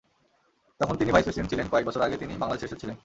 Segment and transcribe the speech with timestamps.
[0.81, 2.95] তখন তিনি vice president ছিলেন, কয়েক বছর আগে তিনি বাংলাদেশে এসেছিলেন।